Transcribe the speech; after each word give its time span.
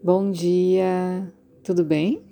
Bom 0.00 0.30
dia, 0.30 1.28
tudo 1.64 1.84
bem? 1.84 2.22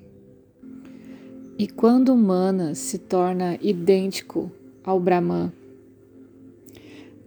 E 1.59 1.67
quando 1.67 2.15
Manas 2.15 2.79
se 2.79 2.97
torna 2.97 3.59
idêntico 3.61 4.53
ao 4.85 5.01
Brahman, 5.01 5.53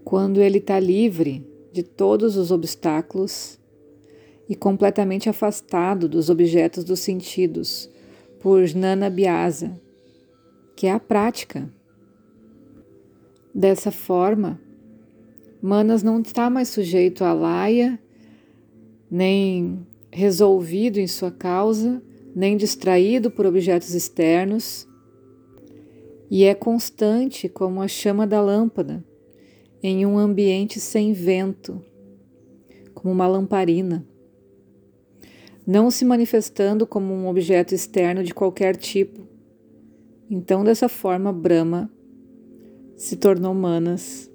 quando 0.05 0.39
ele 0.39 0.60
está 0.60 0.79
livre 0.79 1.46
de 1.73 1.83
todos 1.83 2.38
os 2.38 2.52
obstáculos 2.52 3.60
e 4.47 4.55
completamente 4.55 5.28
afastado 5.28 6.07
dos 6.07 6.29
objetos 6.29 6.85
dos 6.85 7.01
sentidos 7.01 7.89
por 8.39 8.63
Jnana 8.63 9.09
Biasa, 9.09 9.77
que 10.73 10.87
é 10.87 10.93
a 10.93 11.01
prática. 11.01 11.69
Dessa 13.53 13.91
forma, 13.91 14.57
Manas 15.61 16.01
não 16.01 16.21
está 16.21 16.49
mais 16.49 16.69
sujeito 16.69 17.25
a 17.25 17.33
laia, 17.33 17.99
nem 19.11 19.85
resolvido 20.12 21.00
em 21.00 21.07
sua 21.07 21.32
causa, 21.32 22.02
nem 22.36 22.58
distraído 22.58 23.30
por 23.30 23.45
objetos 23.45 23.94
externos, 23.94 24.88
e 26.30 26.44
é 26.44 26.54
constante 26.54 27.50
como 27.50 27.81
a 27.81 27.88
chama 27.88 28.27
da 28.27 28.40
lâmpada 28.40 29.03
em 29.81 30.05
um 30.05 30.17
ambiente 30.17 30.80
sem 30.80 31.14
vento, 31.14 31.84
como 32.94 33.14
uma 33.14 33.27
lamparina, 33.27 34.05
não 35.66 35.90
se 35.90 36.03
manifestando 36.03 36.86
como 36.86 37.14
um 37.14 37.28
objeto 37.28 37.73
externo 37.73 38.23
de 38.23 38.34
qualquer 38.34 38.76
tipo. 38.76 39.28
Então, 40.30 40.64
dessa 40.64 40.89
forma, 40.89 41.31
Brahma 41.31 41.91
se 42.95 43.16
tornou 43.16 43.53
Manas 43.53 44.30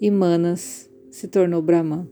e 0.00 0.10
Manas 0.10 0.90
se 1.10 1.28
tornou 1.28 1.60
Brahman. 1.60 2.08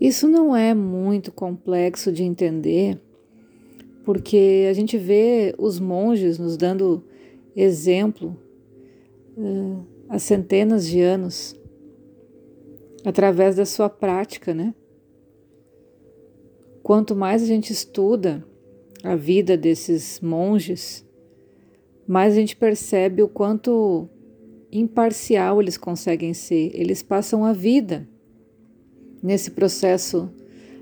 Isso 0.00 0.28
não 0.28 0.54
é 0.54 0.74
muito 0.74 1.30
complexo 1.32 2.12
de 2.12 2.22
entender, 2.22 3.00
porque 4.04 4.66
a 4.68 4.72
gente 4.72 4.98
vê 4.98 5.54
os 5.56 5.78
monges 5.78 6.38
nos 6.38 6.56
dando 6.56 7.04
exemplo 7.54 8.36
uh, 9.36 9.84
há 10.08 10.18
centenas 10.18 10.86
de 10.86 11.00
anos, 11.00 11.58
através 13.04 13.56
da 13.56 13.64
sua 13.64 13.88
prática, 13.88 14.52
né? 14.52 14.74
Quanto 16.82 17.14
mais 17.14 17.42
a 17.42 17.46
gente 17.46 17.72
estuda 17.72 18.44
a 19.02 19.14
vida 19.14 19.56
desses 19.56 20.20
monges, 20.20 21.06
mais 22.06 22.34
a 22.34 22.36
gente 22.36 22.56
percebe 22.56 23.22
o 23.22 23.28
quanto 23.28 24.08
imparcial 24.70 25.62
eles 25.62 25.78
conseguem 25.78 26.34
ser. 26.34 26.70
Eles 26.74 27.02
passam 27.02 27.44
a 27.44 27.52
vida 27.52 28.06
nesse 29.24 29.52
processo 29.52 30.30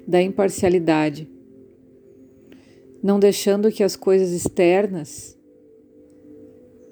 da 0.04 0.20
imparcialidade, 0.20 1.28
não 3.00 3.20
deixando 3.20 3.70
que 3.70 3.84
as 3.84 3.94
coisas 3.94 4.32
externas 4.32 5.38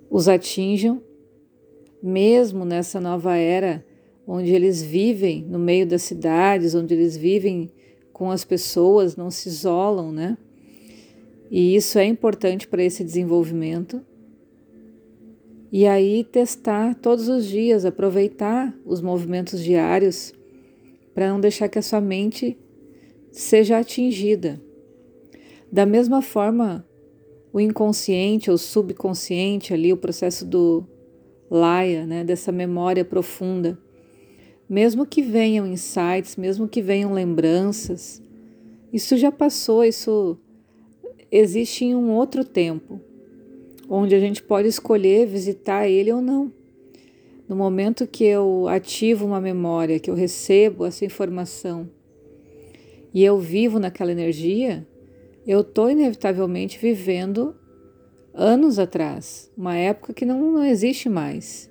os 0.09 0.29
atinjam, 0.29 1.03
mesmo 2.01 2.65
nessa 2.65 3.01
nova 3.01 3.35
era 3.37 3.85
onde 4.25 4.55
eles 4.55 4.81
vivem 4.81 5.43
no 5.43 5.59
meio 5.59 5.85
das 5.85 6.03
cidades, 6.03 6.73
onde 6.77 6.95
eles 6.95 7.17
vivem 7.17 7.69
com 8.13 8.31
as 8.31 8.45
pessoas, 8.45 9.17
não 9.17 9.29
se 9.29 9.49
isolam, 9.49 10.13
né? 10.13 10.39
E 11.51 11.75
isso 11.75 11.99
é 11.99 12.05
importante 12.05 12.69
para 12.69 12.85
esse 12.85 13.03
desenvolvimento. 13.03 14.01
E 15.73 15.85
aí 15.85 16.23
testar 16.23 16.95
todos 16.95 17.29
os 17.29 17.45
dias, 17.45 17.85
aproveitar 17.85 18.73
os 18.85 19.01
movimentos 19.01 19.61
diários 19.61 20.33
para 21.21 21.29
não 21.29 21.39
deixar 21.39 21.69
que 21.69 21.79
a 21.79 21.83
sua 21.83 22.01
mente 22.01 22.57
seja 23.31 23.77
atingida. 23.77 24.59
Da 25.71 25.85
mesma 25.85 26.23
forma, 26.23 26.83
o 27.53 27.61
inconsciente 27.61 28.51
ou 28.51 28.57
subconsciente 28.57 29.75
ali, 29.75 29.93
o 29.93 29.99
processo 29.99 30.47
do 30.47 30.83
Laya, 31.51 32.07
né, 32.07 32.25
dessa 32.25 32.51
memória 32.51 33.05
profunda, 33.05 33.79
mesmo 34.67 35.05
que 35.05 35.21
venham 35.21 35.67
insights, 35.67 36.37
mesmo 36.37 36.67
que 36.67 36.81
venham 36.81 37.13
lembranças, 37.13 38.23
isso 38.91 39.15
já 39.19 39.31
passou, 39.31 39.85
isso 39.85 40.39
existe 41.31 41.85
em 41.85 41.95
um 41.95 42.13
outro 42.13 42.47
tempo, 42.47 42.99
onde 43.91 44.15
a 44.15 44.21
gente 44.21 44.43
pode 44.43 44.69
escolher 44.69 45.27
visitar 45.27 45.87
ele 45.87 46.11
ou 46.11 46.23
não. 46.23 46.51
No 47.51 47.57
momento 47.57 48.07
que 48.07 48.23
eu 48.23 48.69
ativo 48.69 49.27
uma 49.27 49.41
memória, 49.41 49.99
que 49.99 50.09
eu 50.09 50.15
recebo 50.15 50.87
essa 50.87 51.05
informação 51.05 51.91
e 53.13 53.25
eu 53.25 53.41
vivo 53.41 53.81
naquela 53.81 54.13
energia, 54.13 54.87
eu 55.45 55.63
estou 55.63 55.91
inevitavelmente 55.91 56.79
vivendo 56.79 57.57
anos 58.33 58.79
atrás, 58.79 59.51
uma 59.57 59.75
época 59.75 60.15
que 60.15 60.25
não, 60.25 60.41
não 60.53 60.65
existe 60.65 61.09
mais. 61.09 61.69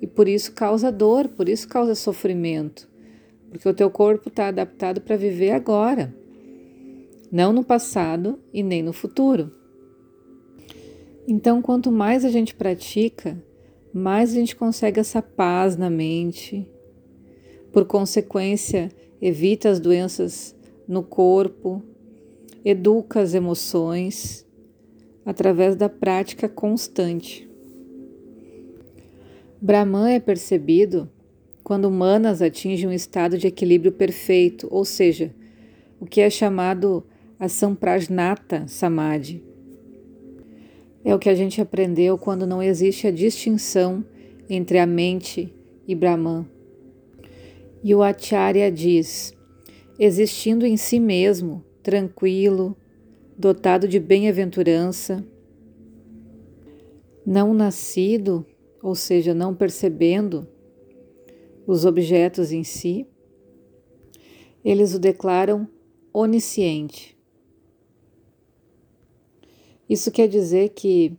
E 0.00 0.06
por 0.06 0.26
isso 0.26 0.54
causa 0.54 0.90
dor, 0.90 1.28
por 1.28 1.50
isso 1.50 1.68
causa 1.68 1.94
sofrimento, 1.94 2.88
porque 3.50 3.68
o 3.68 3.74
teu 3.74 3.90
corpo 3.90 4.30
está 4.30 4.48
adaptado 4.48 5.02
para 5.02 5.18
viver 5.18 5.50
agora, 5.50 6.16
não 7.30 7.52
no 7.52 7.62
passado 7.62 8.40
e 8.54 8.62
nem 8.62 8.82
no 8.82 8.94
futuro. 8.94 9.52
Então, 11.28 11.60
quanto 11.60 11.92
mais 11.92 12.24
a 12.24 12.30
gente 12.30 12.54
pratica, 12.54 13.36
mais 13.92 14.30
a 14.30 14.34
gente 14.34 14.54
consegue 14.54 15.00
essa 15.00 15.20
paz 15.20 15.76
na 15.76 15.90
mente. 15.90 16.68
Por 17.72 17.84
consequência, 17.84 18.90
evita 19.20 19.68
as 19.68 19.80
doenças 19.80 20.54
no 20.86 21.02
corpo, 21.02 21.82
educa 22.64 23.20
as 23.20 23.34
emoções 23.34 24.46
através 25.24 25.76
da 25.76 25.88
prática 25.88 26.48
constante. 26.48 27.48
Brahman 29.60 30.14
é 30.14 30.20
percebido 30.20 31.08
quando 31.62 31.90
Manas 31.90 32.40
atinge 32.40 32.86
um 32.86 32.92
estado 32.92 33.36
de 33.36 33.46
equilíbrio 33.46 33.92
perfeito, 33.92 34.66
ou 34.70 34.84
seja, 34.84 35.34
o 36.00 36.06
que 36.06 36.20
é 36.20 36.30
chamado 36.30 37.04
a 37.38 37.48
Samprajnata 37.48 38.66
Samadhi 38.66 39.49
é 41.04 41.14
o 41.14 41.18
que 41.18 41.28
a 41.28 41.34
gente 41.34 41.60
aprendeu 41.60 42.18
quando 42.18 42.46
não 42.46 42.62
existe 42.62 43.06
a 43.06 43.10
distinção 43.10 44.04
entre 44.48 44.78
a 44.78 44.86
mente 44.86 45.52
e 45.86 45.94
Brahman. 45.94 46.46
E 47.82 47.94
o 47.94 48.02
Acharya 48.02 48.70
diz: 48.70 49.34
existindo 49.98 50.66
em 50.66 50.76
si 50.76 51.00
mesmo, 51.00 51.64
tranquilo, 51.82 52.76
dotado 53.36 53.88
de 53.88 53.98
bem-aventurança, 53.98 55.24
não 57.24 57.54
nascido, 57.54 58.44
ou 58.82 58.94
seja, 58.94 59.32
não 59.32 59.54
percebendo 59.54 60.46
os 61.66 61.84
objetos 61.84 62.52
em 62.52 62.64
si, 62.64 63.06
eles 64.64 64.94
o 64.94 64.98
declaram 64.98 65.68
onisciente. 66.12 67.19
Isso 69.90 70.12
quer 70.12 70.28
dizer 70.28 70.68
que 70.68 71.12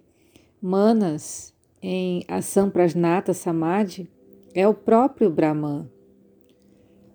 Manas, 0.61 1.53
em 1.81 2.23
ação 2.25 2.69
prajnata 2.69 3.33
samadhi, 3.33 4.09
é 4.53 4.65
o 4.65 4.73
próprio 4.73 5.29
Brahman. 5.29 5.89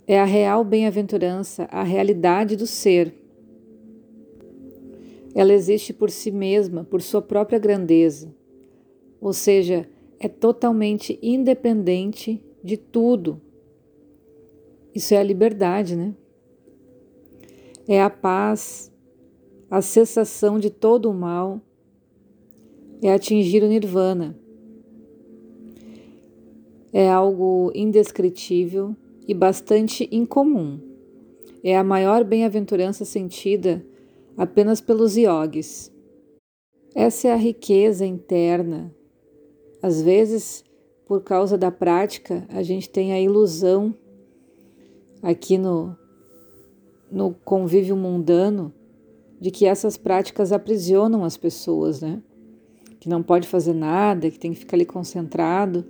É 0.07 0.21
a 0.21 0.25
real 0.27 0.63
bem-aventurança, 0.63 1.65
a 1.71 1.83
realidade 1.83 2.57
do 2.57 2.67
ser. 2.67 3.15
Ela 5.35 5.55
existe 5.55 5.95
por 5.95 6.11
si 6.11 6.31
mesma, 6.31 6.85
por 6.85 7.01
sua 7.01 7.23
própria 7.23 7.59
grandeza. 7.59 8.35
Ou 9.19 9.33
seja, 9.33 9.89
é 10.21 10.29
totalmente 10.29 11.19
independente 11.23 12.45
de 12.63 12.77
tudo. 12.77 13.41
Isso 14.95 15.15
é 15.15 15.17
a 15.17 15.23
liberdade, 15.23 15.97
né? 15.97 16.15
É 17.89 18.03
a 18.03 18.11
paz, 18.11 18.93
a 19.71 19.83
cessação 19.83 20.59
de 20.59 20.71
todo 20.71 21.11
o 21.11 21.15
mal 21.15 21.61
é 23.03 23.13
atingir 23.13 23.63
o 23.63 23.69
nirvana. 23.69 24.39
É 26.93 27.11
algo 27.11 27.73
indescritível 27.75 28.97
e 29.27 29.35
bastante 29.35 30.09
incomum. 30.13 30.81
É 31.63 31.77
a 31.77 31.83
maior 31.83 32.23
bem-aventurança 32.23 33.05
sentida 33.05 33.85
apenas 34.37 34.81
pelos 34.81 35.17
iogues. 35.17 35.93
Essa 36.95 37.29
é 37.29 37.33
a 37.33 37.37
riqueza 37.37 38.07
interna. 38.07 38.95
Às 39.83 40.01
vezes, 40.01 40.65
por 41.07 41.23
causa 41.23 41.59
da 41.59 41.71
prática, 41.71 42.47
a 42.49 42.63
gente 42.63 42.89
tem 42.89 43.13
a 43.13 43.21
ilusão 43.21 43.95
aqui 45.23 45.59
no, 45.59 45.97
no 47.11 47.35
convívio 47.35 47.97
mundano 47.97 48.73
de 49.41 49.51
que 49.51 49.67
essas 49.67 49.97
práticas 49.97 50.53
aprisionam 50.53 51.25
as 51.25 51.37
pessoas, 51.37 52.01
né? 52.01 52.23
Que 52.99 53.09
não 53.09 53.23
pode 53.23 53.47
fazer 53.47 53.75
nada, 53.75 54.31
que 54.31 54.39
tem 54.39 54.53
que 54.53 54.59
ficar 54.59 54.77
ali 54.77 54.87
concentrado. 54.87 55.85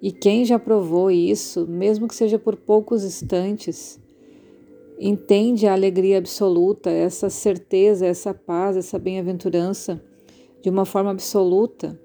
E 0.00 0.10
quem 0.10 0.44
já 0.44 0.58
provou 0.58 1.10
isso, 1.10 1.66
mesmo 1.66 2.08
que 2.08 2.14
seja 2.14 2.38
por 2.38 2.56
poucos 2.56 3.04
instantes, 3.04 4.00
entende 4.98 5.66
a 5.66 5.72
alegria 5.72 6.18
absoluta, 6.18 6.90
essa 6.90 7.28
certeza, 7.28 8.06
essa 8.06 8.32
paz, 8.32 8.76
essa 8.76 8.98
bem-aventurança 8.98 10.02
de 10.60 10.70
uma 10.70 10.84
forma 10.84 11.10
absoluta. 11.10 12.00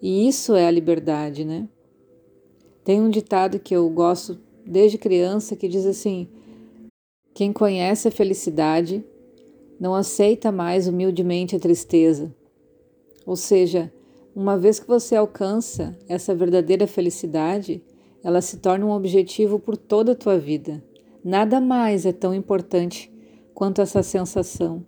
E 0.00 0.28
isso 0.28 0.54
é 0.54 0.66
a 0.66 0.70
liberdade, 0.70 1.44
né? 1.44 1.68
Tem 2.84 3.00
um 3.00 3.10
ditado 3.10 3.58
que 3.58 3.74
eu 3.74 3.88
gosto 3.90 4.38
desde 4.64 4.96
criança 4.98 5.56
que 5.56 5.68
diz 5.68 5.84
assim: 5.84 6.28
quem 7.34 7.52
conhece 7.52 8.08
a 8.08 8.10
felicidade 8.10 9.04
não 9.78 9.94
aceita 9.94 10.50
mais 10.50 10.88
humildemente 10.88 11.54
a 11.54 11.60
tristeza. 11.60 12.34
Ou 13.24 13.36
seja, 13.36 13.92
uma 14.34 14.56
vez 14.56 14.78
que 14.78 14.88
você 14.88 15.16
alcança 15.16 15.96
essa 16.08 16.34
verdadeira 16.34 16.86
felicidade, 16.86 17.82
ela 18.22 18.40
se 18.40 18.58
torna 18.58 18.86
um 18.86 18.92
objetivo 18.92 19.58
por 19.58 19.76
toda 19.76 20.12
a 20.12 20.16
tua 20.16 20.38
vida. 20.38 20.82
Nada 21.24 21.60
mais 21.60 22.06
é 22.06 22.12
tão 22.12 22.34
importante 22.34 23.12
quanto 23.54 23.80
essa 23.80 24.02
sensação. 24.02 24.84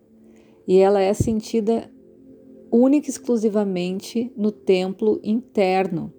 E 0.66 0.78
ela 0.78 1.00
é 1.00 1.12
sentida 1.12 1.90
única 2.70 3.08
e 3.08 3.10
exclusivamente 3.10 4.32
no 4.36 4.52
templo 4.52 5.20
interno. 5.22 6.12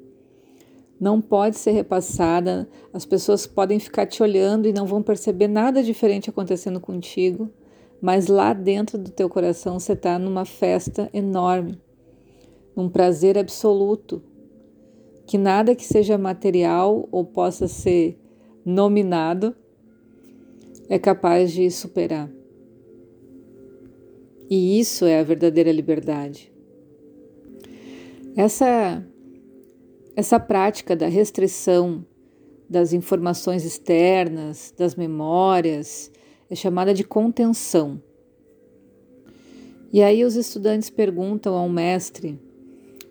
Não 1.00 1.19
pode 1.19 1.57
ser 1.57 1.71
repassada, 1.71 2.69
as 2.94 3.06
pessoas 3.06 3.47
podem 3.47 3.79
ficar 3.79 4.06
te 4.06 4.21
olhando 4.21 4.68
e 4.68 4.73
não 4.73 4.85
vão 4.85 5.01
perceber 5.01 5.47
nada 5.47 5.81
diferente 5.81 6.29
acontecendo 6.29 6.79
contigo, 6.79 7.50
mas 8.01 8.27
lá 8.27 8.51
dentro 8.53 8.98
do 8.98 9.12
teu 9.12 9.30
coração 9.30 9.80
você 9.80 9.94
está 9.94 10.18
numa 10.18 10.44
festa 10.44 11.09
enorme, 11.13 11.80
num 12.75 12.89
prazer 12.89 13.38
absoluto, 13.38 14.24
que 15.27 15.38
nada 15.38 15.75
que 15.75 15.86
seja 15.86 16.18
material 16.18 17.07
ou 17.12 17.24
possa 17.24 17.68
ser 17.68 18.19
nominado 18.65 19.56
é 20.89 20.98
capaz 20.98 21.51
de 21.51 21.69
superar. 21.69 22.30
E 24.50 24.80
isso 24.80 25.06
é 25.06 25.19
a 25.19 25.24
verdadeira 25.24 25.71
liberdade. 25.71 26.51
Essa 28.36 29.06
essa 30.13 30.38
prática 30.39 30.95
da 30.95 31.07
restrição 31.07 32.06
das 32.69 32.92
informações 32.92 33.63
externas, 33.63 34.74
das 34.77 34.95
memórias, 34.95 36.10
é 36.51 36.56
chamada 36.56 36.94
de 36.94 37.03
contenção. 37.03 38.00
E 39.92 40.03
aí 40.03 40.24
os 40.24 40.36
estudantes 40.36 40.92
perguntam 40.92 41.56
ao 41.56 41.68
mestre 41.68 42.39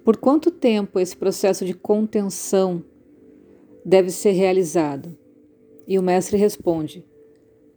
por 0.05 0.17
quanto 0.17 0.51
tempo 0.51 0.99
esse 0.99 1.17
processo 1.17 1.65
de 1.65 1.75
contenção 1.75 2.83
deve 3.85 4.11
ser 4.11 4.33
realizado? 4.33 5.17
E 5.87 5.99
o 5.99 6.03
mestre 6.03 6.37
responde: 6.37 7.05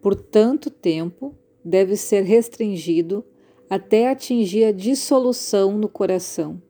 por 0.02 0.16
tanto 0.16 0.70
tempo 0.70 1.36
deve 1.64 1.96
ser 1.96 2.24
restringido 2.24 3.24
até 3.70 4.10
atingir 4.10 4.66
a 4.66 4.72
dissolução 4.72 5.78
no 5.78 5.88
coração. 5.88 6.62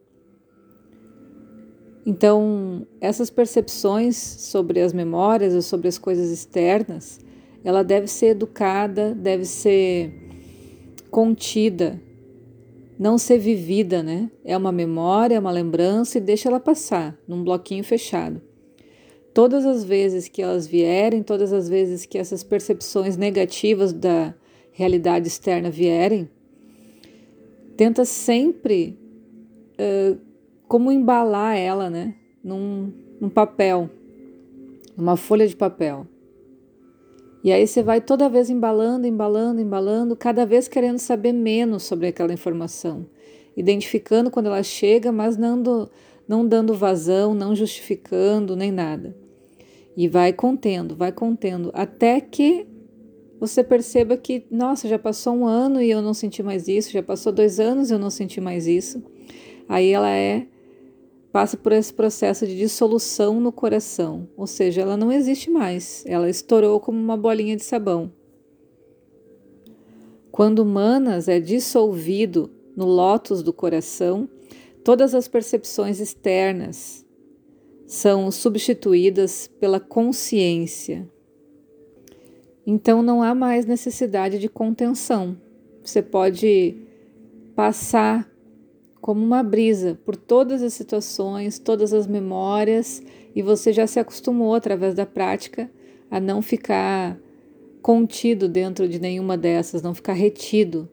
Então, 2.06 2.86
essas 3.00 3.30
percepções 3.30 4.18
sobre 4.18 4.81
as 4.81 4.92
memórias 4.92 5.54
ou 5.54 5.62
sobre 5.62 5.88
as 5.88 5.98
coisas 5.98 6.30
externas, 6.30 7.19
ela 7.63 7.83
deve 7.83 8.07
ser 8.07 8.27
educada, 8.27 9.15
deve 9.15 9.45
ser 9.45 10.13
contida, 11.10 12.01
não 13.00 13.18
ser 13.18 13.38
vivida, 13.38 14.04
né? 14.04 14.30
É 14.44 14.56
uma 14.57 14.71
memória, 14.71 15.36
é 15.36 15.39
uma 15.39 15.51
lembrança 15.51 16.18
e 16.18 16.21
deixa 16.21 16.50
ela 16.50 16.60
passar 16.60 17.18
num 17.27 17.44
bloquinho 17.44 17.83
fechado. 17.83 18.42
Todas 19.33 19.65
as 19.65 19.83
vezes 19.83 20.27
que 20.27 20.42
elas 20.42 20.68
vierem, 20.68 21.24
todas 21.24 21.54
as 21.54 21.68
vezes 21.68 22.06
que 22.06 22.18
essas 22.18 22.44
percepções 22.44 23.18
negativas 23.18 23.92
da 23.92 24.33
realidade 24.71 25.27
externa 25.27 25.69
vierem, 25.69 26.30
tenta 27.77 28.06
sempre 28.06 28.98
uh, 29.74 30.18
como 30.68 30.92
embalar 30.92 31.57
ela, 31.57 31.89
né? 31.89 32.15
Num, 32.44 32.92
num 33.19 33.30
papel, 33.30 33.89
numa 34.98 35.15
folha 35.15 35.48
de 35.48 35.56
papel. 35.56 36.07
E 37.44 37.51
aí 37.51 37.68
você 37.68 37.84
vai 37.84 38.00
toda 38.00 38.30
vez 38.30 38.50
embalando, 38.50 39.06
embalando, 39.06 39.60
embalando, 39.60 40.16
cada 40.16 40.45
vez 40.45 40.69
querendo 40.69 40.98
saber 40.98 41.34
menos 41.34 41.84
sobre 41.84 42.07
aquela 42.07 42.31
informação, 42.31 43.06
identificando 43.57 44.31
quando 44.31 44.45
ela 44.45 44.63
chega, 44.63 45.12
mas 45.12 45.36
não, 45.36 45.62
do, 45.62 45.90
não 46.25 46.48
dando 46.48 46.74
vazão, 46.74 47.34
não 47.34 47.54
justificando 47.54 48.56
nem 48.56 48.72
nada. 48.72 49.13
E 49.95 50.07
vai 50.07 50.31
contendo, 50.31 50.95
vai 50.95 51.12
contendo, 51.12 51.69
até 51.74 52.22
que 52.22 52.66
você 53.40 53.62
perceba 53.62 54.16
que, 54.16 54.46
nossa, 54.50 54.88
já 54.88 54.98
passou 54.98 55.36
um 55.36 55.46
ano 55.46 55.81
e 55.81 55.92
eu 55.92 56.01
não 56.01 56.13
senti 56.13 56.42
mais 56.42 56.69
isso, 56.69 56.92
já 56.92 57.04
passou 57.04 57.34
dois 57.34 57.60
anos 57.60 57.92
e 57.92 57.94
eu 57.94 58.00
não 58.00 58.10
senti 58.10 58.39
mais 58.39 58.68
isso. 58.68 59.04
Aí 59.68 59.92
ela 59.92 60.10
é 60.10 60.48
passa 61.33 61.57
por 61.57 61.71
esse 61.71 61.91
processo 61.91 62.45
de 62.45 62.56
dissolução 62.56 63.39
no 63.39 63.51
coração, 63.51 64.30
ou 64.38 64.45
seja, 64.45 64.81
ela 64.81 64.95
não 64.95 65.12
existe 65.12 65.50
mais, 65.50 66.03
ela 66.06 66.30
estourou 66.30 66.80
como 66.80 67.00
uma 67.00 67.18
bolinha 67.18 67.56
de 67.56 67.63
sabão. 67.63 68.13
Quando 70.31 70.63
Manas 70.63 71.27
é 71.27 71.39
dissolvido 71.39 72.51
no 72.75 72.85
lótus 72.85 73.41
do 73.41 73.51
coração, 73.51 74.30
todas 74.83 75.15
as 75.15 75.27
percepções 75.27 76.00
externas 76.00 77.03
são 77.88 78.29
substituídas 78.29 79.50
pela 79.59 79.79
consciência. 79.79 81.09
Então 82.65 83.01
não 83.01 83.24
há 83.24 83.33
mais 83.33 83.65
necessidade 83.65 84.38
de 84.38 84.47
contenção. 84.47 85.36
Você 85.83 86.03
pode 86.03 86.77
passar 87.56 88.31
como 89.03 89.21
uma 89.21 89.44
brisa 89.44 90.00
por 90.05 90.15
todas 90.15 90.63
as 90.63 90.73
situações, 90.73 91.59
todas 91.59 91.94
as 91.94 92.07
memórias, 92.07 93.03
e 93.35 93.41
você 93.41 93.73
já 93.73 93.85
se 93.85 94.00
acostumou 94.00 94.55
através 94.55 94.95
da 94.95 95.05
prática 95.05 95.69
a 96.09 96.21
não 96.21 96.41
ficar 96.41 97.19
contido 97.81 98.47
dentro 98.47 98.88
de 98.88 99.01
nenhuma 99.01 99.38
dessas, 99.38 99.81
não 99.81 99.94
ficar 99.94 100.13
retido 100.13 100.89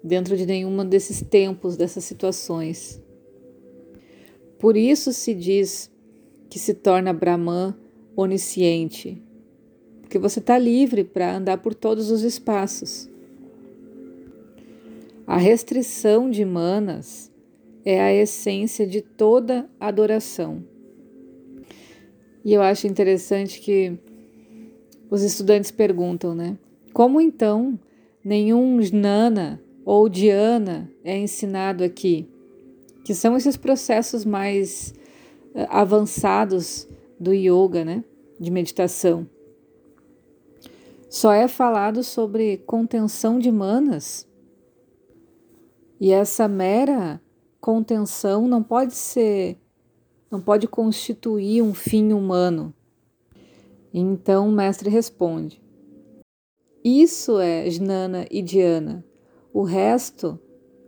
dentro 0.00 0.36
de 0.36 0.46
nenhuma 0.46 0.84
desses 0.84 1.22
tempos, 1.22 1.76
dessas 1.76 2.04
situações. 2.04 3.02
Por 4.56 4.76
isso 4.76 5.12
se 5.12 5.34
diz 5.34 5.90
que 6.48 6.58
se 6.58 6.72
torna 6.72 7.12
Brahman 7.12 7.74
onisciente, 8.14 9.20
porque 10.02 10.20
você 10.20 10.38
está 10.38 10.56
livre 10.56 11.02
para 11.02 11.34
andar 11.36 11.58
por 11.58 11.74
todos 11.74 12.12
os 12.12 12.22
espaços. 12.22 13.10
A 15.26 15.36
restrição 15.36 16.30
de 16.30 16.44
manas 16.44 17.29
é 17.84 18.00
a 18.00 18.12
essência 18.12 18.86
de 18.86 19.00
toda 19.00 19.68
adoração. 19.78 20.62
E 22.44 22.52
eu 22.52 22.62
acho 22.62 22.86
interessante 22.86 23.60
que 23.60 23.98
os 25.10 25.22
estudantes 25.22 25.70
perguntam, 25.70 26.34
né? 26.34 26.58
Como 26.92 27.20
então 27.20 27.78
nenhum 28.24 28.80
jnana 28.80 29.62
ou 29.84 30.08
dhyana 30.08 30.90
é 31.04 31.18
ensinado 31.18 31.84
aqui? 31.84 32.28
Que 33.04 33.14
são 33.14 33.36
esses 33.36 33.56
processos 33.56 34.24
mais 34.24 34.94
eh, 35.54 35.66
avançados 35.70 36.88
do 37.18 37.32
yoga, 37.32 37.84
né? 37.84 38.04
De 38.38 38.50
meditação. 38.50 39.26
Só 41.08 41.32
é 41.32 41.48
falado 41.48 42.04
sobre 42.04 42.58
contenção 42.58 43.38
de 43.38 43.50
manas. 43.50 44.26
E 46.00 46.12
essa 46.12 46.46
mera 46.46 47.20
contenção 47.60 48.48
não 48.48 48.62
pode 48.62 48.94
ser, 48.94 49.58
não 50.30 50.40
pode 50.40 50.66
constituir 50.66 51.62
um 51.62 51.74
fim 51.74 52.12
humano. 52.12 52.74
Então 53.92 54.48
o 54.48 54.52
mestre 54.52 54.88
responde: 54.88 55.62
Isso 56.84 57.38
é 57.38 57.68
Jnana 57.68 58.26
e 58.30 58.42
Dhyana. 58.42 59.04
O 59.52 59.62
resto, 59.62 60.38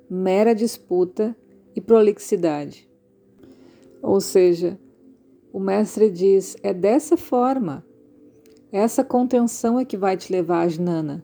mera 0.09 0.55
disputa 0.55 1.37
e 1.75 1.81
prolixidade. 1.81 2.88
Ou 4.00 4.21
seja, 4.21 4.79
o 5.52 5.61
mestre 5.61 6.11
diz: 6.11 6.57
é 6.62 6.73
dessa 6.73 7.17
forma 7.17 7.85
essa 8.73 9.05
contenção 9.05 9.79
é 9.79 9.85
que 9.85 9.99
vai 9.99 10.17
te 10.17 10.33
levar 10.33 10.62
a 10.62 10.69
jnana. 10.69 11.23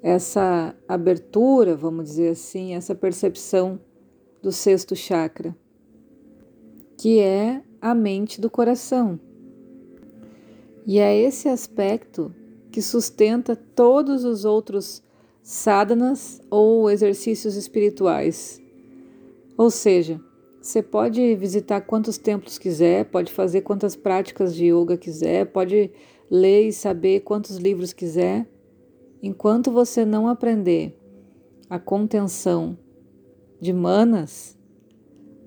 Essa 0.00 0.76
abertura, 0.86 1.74
vamos 1.74 2.04
dizer 2.04 2.28
assim, 2.28 2.74
essa 2.74 2.94
percepção 2.94 3.80
do 4.42 4.50
sexto 4.50 4.96
chakra, 4.96 5.54
que 6.96 7.18
é 7.20 7.62
a 7.80 7.94
mente 7.94 8.40
do 8.40 8.50
coração. 8.50 9.18
E 10.86 10.98
é 10.98 11.16
esse 11.16 11.48
aspecto 11.48 12.34
que 12.70 12.80
sustenta 12.80 13.54
todos 13.54 14.24
os 14.24 14.44
outros 14.44 15.02
sadhanas 15.42 16.40
ou 16.50 16.90
exercícios 16.90 17.56
espirituais. 17.56 18.60
Ou 19.56 19.70
seja, 19.70 20.20
você 20.60 20.82
pode 20.82 21.34
visitar 21.36 21.80
quantos 21.80 22.18
templos 22.18 22.58
quiser, 22.58 23.06
pode 23.06 23.32
fazer 23.32 23.62
quantas 23.62 23.96
práticas 23.96 24.54
de 24.54 24.66
yoga 24.66 24.96
quiser, 24.96 25.46
pode 25.46 25.90
ler 26.30 26.68
e 26.68 26.72
saber 26.72 27.20
quantos 27.20 27.56
livros 27.56 27.92
quiser, 27.92 28.46
enquanto 29.22 29.70
você 29.70 30.04
não 30.04 30.28
aprender 30.28 30.96
a 31.68 31.78
contenção 31.78 32.78
de 33.60 33.72
manas, 33.72 34.56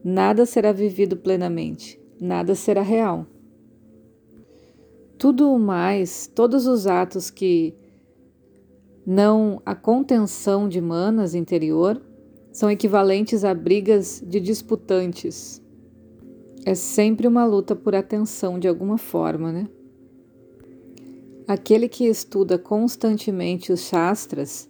nada 0.03 0.45
será 0.45 0.71
vivido 0.71 1.17
plenamente, 1.17 1.99
nada 2.19 2.53
será 2.53 2.81
real. 2.81 3.25
Tudo 5.17 5.57
mais, 5.57 6.27
todos 6.27 6.67
os 6.67 6.85
atos 6.85 7.29
que 7.29 7.73
não 9.05 9.61
a 9.65 9.73
contenção 9.73 10.67
de 10.67 10.79
manas 10.79 11.33
interior 11.33 12.01
são 12.51 12.69
equivalentes 12.69 13.43
a 13.43 13.53
brigas 13.53 14.23
de 14.25 14.39
disputantes. 14.39 15.61
É 16.65 16.75
sempre 16.75 17.27
uma 17.27 17.45
luta 17.45 17.75
por 17.75 17.95
atenção 17.95 18.59
de 18.59 18.67
alguma 18.67 18.97
forma, 18.97 19.51
né? 19.51 19.67
Aquele 21.47 21.89
que 21.89 22.05
estuda 22.05 22.57
constantemente 22.57 23.73
os 23.73 23.81
Shastras 23.81 24.69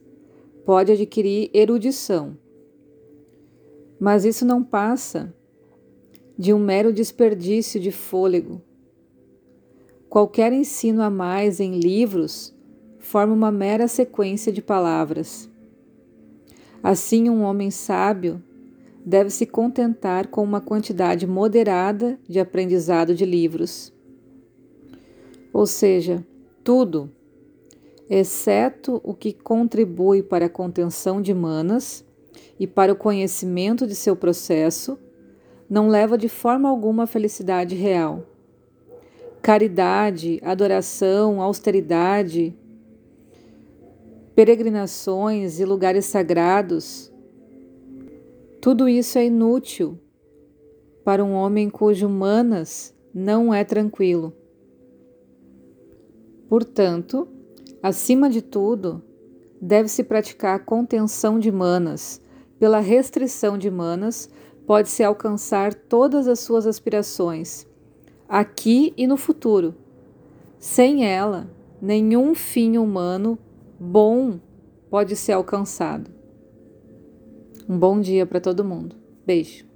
pode 0.66 0.92
adquirir 0.92 1.52
erudição, 1.54 2.36
mas 4.04 4.26
isso 4.26 4.44
não 4.44 4.62
passa 4.62 5.34
de 6.38 6.52
um 6.52 6.60
mero 6.60 6.92
desperdício 6.92 7.80
de 7.80 7.90
fôlego. 7.90 8.62
Qualquer 10.10 10.52
ensino 10.52 11.02
a 11.02 11.10
mais 11.10 11.62
em 11.62 11.80
livros 11.80 12.54
forma 13.00 13.34
uma 13.34 13.50
mera 13.50 13.88
sequência 13.88 14.52
de 14.52 14.62
palavras. 14.62 15.50
Assim, 16.84 17.30
um 17.30 17.44
homem 17.44 17.72
sábio 17.72 18.44
deve 19.06 19.30
se 19.30 19.46
contentar 19.46 20.28
com 20.28 20.44
uma 20.44 20.60
quantidade 20.60 21.26
moderada 21.26 22.20
de 22.28 22.42
aprendizado 22.42 23.16
de 23.16 23.26
livros. 23.26 23.94
Ou 25.54 25.66
seja, 25.66 26.28
tudo, 26.62 27.10
exceto 28.10 29.00
o 29.02 29.14
que 29.14 29.32
contribui 29.32 30.22
para 30.22 30.48
a 30.48 30.50
contenção 30.50 31.22
de 31.22 31.34
manas 31.34 32.06
e 32.60 32.68
para 32.68 32.94
o 32.94 32.96
conhecimento 32.96 33.86
de 33.88 33.96
seu 33.96 34.16
processo, 34.16 34.98
não 35.70 35.88
leva 35.88 36.18
de 36.18 36.30
forma 36.30 36.70
alguma 36.70 37.04
à 37.04 37.08
felicidade 37.08 37.76
real. 37.76 38.26
Caridade, 39.42 40.40
adoração, 40.44 41.42
austeridade, 41.42 42.56
peregrinações 44.36 45.60
e 45.60 45.66
lugares 45.66 46.06
sagrados, 46.06 47.12
tudo 48.64 48.88
isso 48.88 49.18
é 49.18 49.26
inútil 49.26 50.00
para 51.04 51.22
um 51.22 51.34
homem 51.34 51.70
cujo 51.70 52.08
manas 52.08 52.96
não 53.14 53.54
é 53.54 53.62
tranquilo. 53.66 54.34
Portanto, 56.48 57.28
acima 57.82 58.30
de 58.30 58.42
tudo, 58.42 59.04
deve-se 59.62 60.02
praticar 60.02 60.56
a 60.56 60.64
contenção 60.64 61.40
de 61.40 61.52
manas. 61.52 62.22
Pela 62.64 62.80
restrição 62.80 63.58
de 63.58 63.70
manas, 63.70 64.30
pode-se 64.66 65.04
alcançar 65.04 65.74
todas 65.74 66.30
as 66.30 66.40
suas 66.40 66.66
aspirações, 66.66 67.68
aqui 68.26 68.94
e 68.96 69.06
no 69.06 69.18
futuro. 69.18 69.76
Sem 70.58 71.06
ela, 71.06 71.52
nenhum 71.82 72.34
fim 72.34 72.78
humano 72.78 73.38
bom 73.78 74.40
pode 74.90 75.14
ser 75.18 75.34
alcançado. 75.34 76.10
Um 77.68 77.78
bom 77.78 78.00
dia 78.00 78.26
para 78.26 78.40
todo 78.40 78.64
mundo. 78.64 78.96
Beijo. 79.26 79.73